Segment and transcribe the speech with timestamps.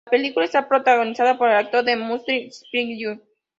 [0.07, 3.21] La película está protagonizada por el actor Demetrius Shipp, Jr.